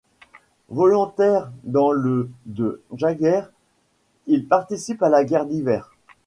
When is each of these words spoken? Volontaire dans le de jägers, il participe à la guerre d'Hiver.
Volontaire 0.69 1.51
dans 1.63 1.91
le 1.91 2.31
de 2.47 2.81
jägers, 2.95 3.45
il 4.25 4.47
participe 4.47 5.03
à 5.03 5.09
la 5.09 5.23
guerre 5.23 5.45
d'Hiver. 5.45 5.93